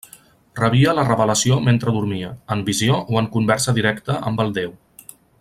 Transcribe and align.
Rebia 0.59 0.93
la 0.99 1.03
revelació 1.09 1.57
mentre 1.67 1.93
dormia, 1.97 2.31
en 2.57 2.63
visió 2.71 2.97
o 3.13 3.21
en 3.23 3.29
conversa 3.37 3.77
directa 3.81 4.17
amb 4.33 4.43
el 4.47 4.53
déu. 4.59 4.75